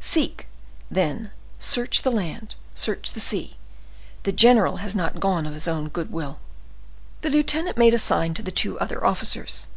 [0.00, 0.48] Seek,
[0.90, 3.54] then, search the land, search the sea;
[4.24, 6.40] the general has not gone of his own good will."
[7.20, 9.68] The lieutenant made a sign to the two other officers.